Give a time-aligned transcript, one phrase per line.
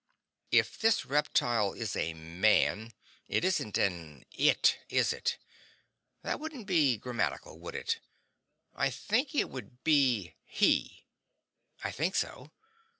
[0.49, 2.91] If this reptile is a man,
[3.27, 5.37] it isn't an IT, is it?
[6.23, 7.99] That wouldn't be grammatical, would it?
[8.73, 11.05] I think it would be HE.
[11.83, 12.49] I think so.